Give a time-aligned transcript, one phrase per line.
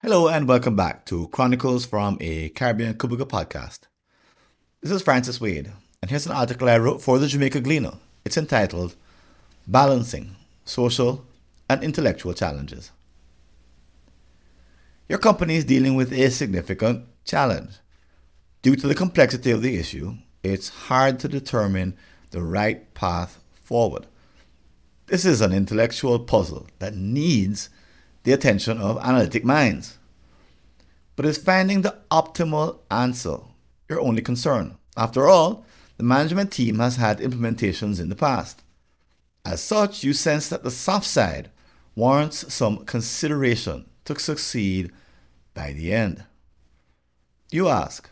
[0.00, 3.80] Hello and welcome back to Chronicles from a Caribbean Kubuga podcast.
[4.80, 7.94] This is Francis Wade, and here's an article I wrote for the Jamaica Gleaner.
[8.24, 8.94] It's entitled
[9.66, 11.26] Balancing Social
[11.68, 12.92] and Intellectual Challenges.
[15.08, 17.78] Your company is dealing with a significant challenge.
[18.62, 21.96] Due to the complexity of the issue, it's hard to determine
[22.30, 24.06] the right path forward.
[25.06, 27.70] This is an intellectual puzzle that needs
[28.24, 29.98] the attention of analytic minds.
[31.14, 33.38] But is finding the optimal answer
[33.88, 34.78] your only concern?
[34.96, 35.64] After all,
[35.96, 38.64] the management team has had implementations in the past.
[39.44, 41.50] As such, you sense that the soft side
[41.94, 44.90] warrants some consideration to succeed
[45.54, 46.24] by the end.
[47.52, 48.10] You ask,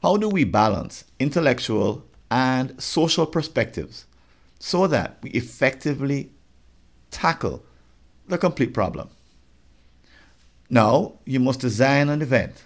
[0.00, 4.06] how do we balance intellectual and social perspectives
[4.64, 6.30] so that we effectively
[7.10, 7.62] tackle
[8.26, 9.10] the complete problem?
[10.70, 12.64] Now, you must design an event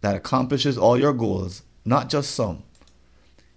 [0.00, 2.62] that accomplishes all your goals, not just some.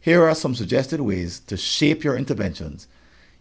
[0.01, 2.89] Here are some suggested ways to shape your interventions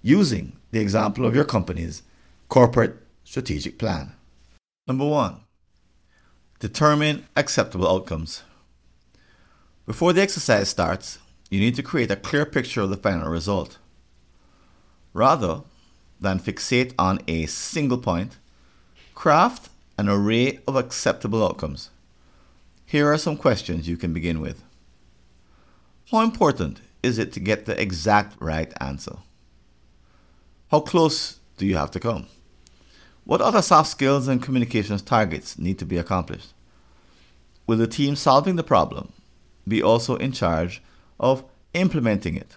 [0.02, 2.04] using the example of your company's
[2.48, 2.94] corporate
[3.25, 4.12] strategic plan.
[4.86, 5.41] Number one,
[6.60, 8.44] determine acceptable outcomes.
[9.84, 11.19] Before the exercise starts,
[11.50, 13.78] you need to create a clear picture of the final result.
[15.12, 15.62] Rather
[16.20, 18.38] than fixate on a single point,
[19.14, 21.91] craft an array of acceptable outcomes.
[22.86, 24.62] Here are some questions you can begin with.
[26.10, 29.16] How important is it to get the exact right answer?
[30.70, 32.26] How close do you have to come?
[33.24, 36.54] What other soft skills and communications targets need to be accomplished?
[37.66, 39.12] Will the team solving the problem
[39.66, 40.82] be also in charge
[41.20, 42.56] of implementing it?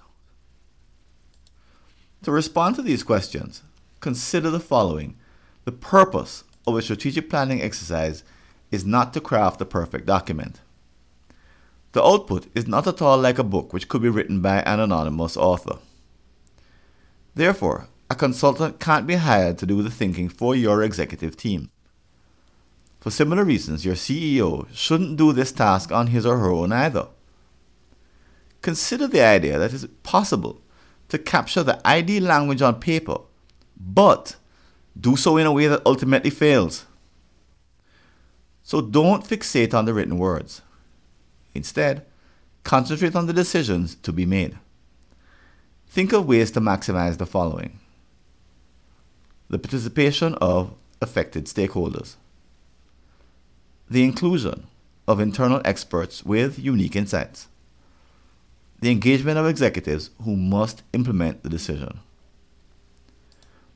[2.26, 3.62] To respond to these questions,
[4.00, 5.16] consider the following
[5.64, 8.23] the purpose of a strategic planning exercise
[8.72, 10.59] is not to craft the perfect document.
[11.91, 14.80] The output is not at all like a book which could be written by an
[14.80, 15.78] anonymous author.
[17.36, 21.69] Therefore, a consultant can't be hired to do the thinking for your executive team.
[23.02, 27.06] For similar reasons, your CEO shouldn't do this task on his or her own either.
[28.63, 30.59] Consider the idea that it's possible
[31.10, 33.18] to capture the ideal language on paper,
[33.78, 34.36] but
[35.00, 36.86] do so in a way that ultimately fails.
[38.64, 40.62] So don't fixate on the written words.
[41.54, 42.06] Instead,
[42.64, 44.58] concentrate on the decisions to be made.
[45.88, 47.80] Think of ways to maximize the following
[49.48, 52.16] the participation of affected stakeholders,
[53.88, 54.66] the inclusion
[55.08, 57.48] of internal experts with unique insights,
[58.85, 62.01] the engagement of executives who must implement the decision.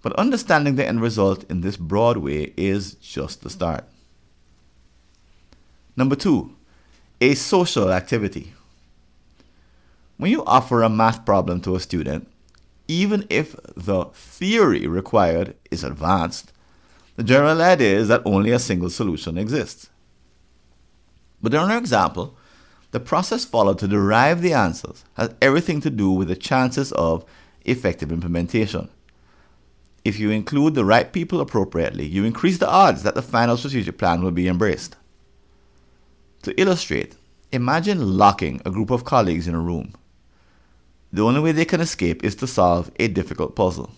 [0.03, 3.85] But understanding the end result in this broad way is just the start.
[5.95, 6.55] Number two,
[7.19, 8.53] a social activity.
[10.17, 12.27] When you offer a math problem to a student,
[12.87, 16.53] even if the theory required is advanced,
[17.15, 19.89] the general idea is that only a single solution exists.
[21.41, 22.37] But in our example,
[22.91, 27.23] the process followed to derive the answers has everything to do with the chances of
[27.65, 28.89] effective implementation.
[30.03, 33.97] If you include the right people appropriately, you increase the odds that the final strategic
[33.97, 34.95] plan will be embraced.
[36.43, 37.15] To illustrate,
[37.51, 39.93] imagine locking a group of colleagues in a room.
[41.11, 43.91] The only way they can escape is to solve a difficult puzzle.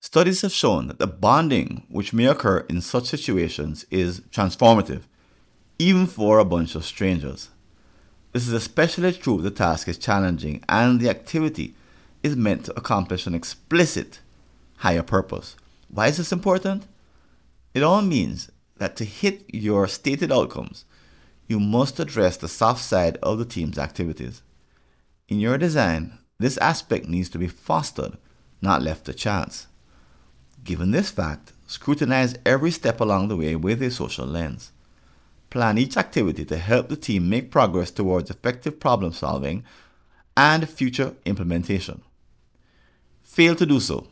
[0.00, 5.02] Studies have shown that the bonding which may occur in such situations is transformative,
[5.78, 7.50] even for a bunch of strangers.
[8.32, 11.74] This is especially true if the task is challenging and the activity
[12.22, 14.20] is meant to accomplish an explicit
[14.78, 15.56] higher purpose.
[15.88, 16.86] Why is this important?
[17.74, 20.84] It all means that to hit your stated outcomes,
[21.46, 24.42] you must address the soft side of the team's activities.
[25.28, 28.16] In your design, this aspect needs to be fostered,
[28.60, 29.66] not left to chance.
[30.64, 34.72] Given this fact, scrutinize every step along the way with a social lens.
[35.52, 39.64] Plan each activity to help the team make progress towards effective problem solving
[40.34, 42.00] and future implementation.
[43.20, 44.06] Fail to do so,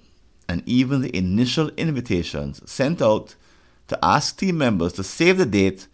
[0.50, 3.36] and even the initial invitations sent out
[3.88, 5.86] to ask team members to save the date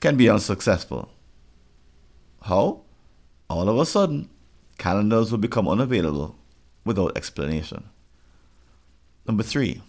[0.00, 1.08] can be unsuccessful.
[2.42, 2.82] How?
[3.48, 4.28] All of a sudden,
[4.76, 6.36] calendars will become unavailable
[6.84, 7.88] without explanation.
[9.26, 9.80] Number three,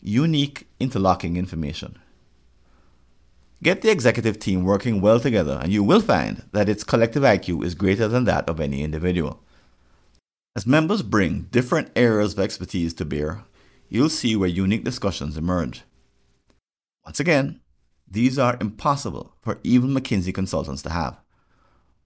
[0.00, 1.98] unique interlocking information.
[3.62, 7.64] Get the executive team working well together, and you will find that its collective IQ
[7.64, 9.40] is greater than that of any individual.
[10.56, 13.44] As members bring different areas of expertise to bear,
[13.88, 15.82] you'll see where unique discussions emerge.
[17.04, 17.60] Once again,
[18.10, 21.20] these are impossible for even McKinsey consultants to have.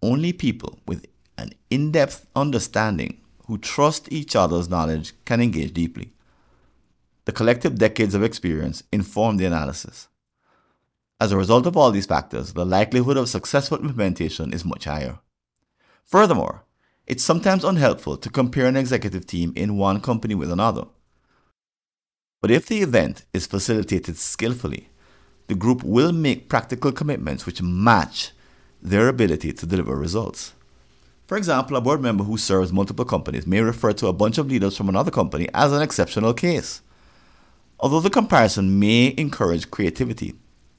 [0.02, 1.06] Only people with
[1.38, 6.12] an in depth understanding who trust each other's knowledge can engage deeply.
[7.24, 10.08] The collective decades of experience inform the analysis.
[11.18, 15.18] As a result of all these factors, the likelihood of successful implementation is much higher.
[16.04, 16.64] Furthermore,
[17.06, 20.84] it's sometimes unhelpful to compare an executive team in one company with another.
[22.42, 24.90] But if the event is facilitated skillfully,
[25.46, 28.32] the group will make practical commitments which match
[28.82, 30.52] their ability to deliver results.
[31.26, 34.48] For example, a board member who serves multiple companies may refer to a bunch of
[34.48, 36.82] leaders from another company as an exceptional case.
[37.80, 40.34] Although the comparison may encourage creativity,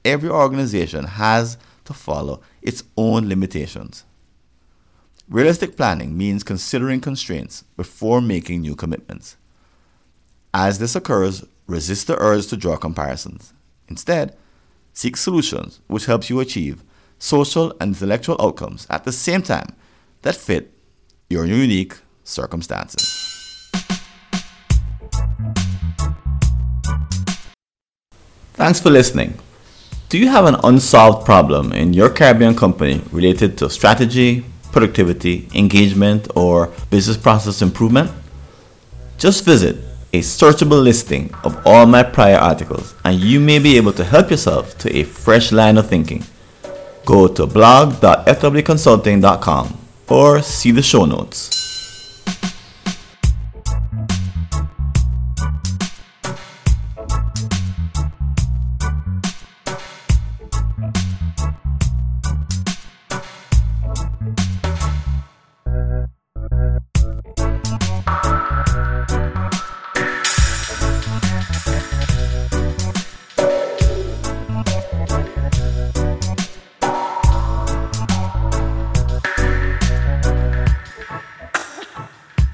[0.08, 4.04] every organization has to follow its own limitations.
[5.28, 9.36] Realistic planning means considering constraints before making new commitments.
[10.54, 13.52] As this occurs, resist the urge to draw comparisons.
[13.88, 14.34] Instead,
[14.94, 16.82] seek solutions which helps you achieve
[17.18, 19.74] social and intellectual outcomes at the same time
[20.22, 20.72] that fit
[21.28, 21.94] your unique
[22.24, 23.04] circumstances.
[28.54, 29.38] Thanks for listening.
[30.08, 36.28] Do you have an unsolved problem in your Caribbean company related to strategy, productivity, engagement,
[36.34, 38.10] or business process improvement?
[39.18, 39.76] Just visit
[40.14, 44.30] a searchable listing of all my prior articles and you may be able to help
[44.30, 46.24] yourself to a fresh line of thinking.
[47.04, 49.78] Go to blog.fwconsulting.com
[50.08, 51.67] or see the show notes.